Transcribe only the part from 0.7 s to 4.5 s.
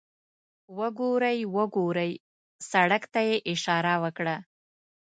وګورئ، وګورئ، سړک ته یې اشاره وکړه.